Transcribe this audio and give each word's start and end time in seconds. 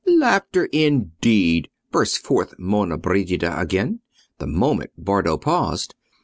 "Laughter, 0.07 0.65
indeed!" 0.71 1.69
burst 1.91 2.17
forth 2.17 2.55
Monna 2.57 2.97
Brigida 2.97 3.55
again, 3.59 3.99
the 4.39 4.47
moment, 4.47 4.89
Bardo 4.97 5.37
paused. 5.37 5.93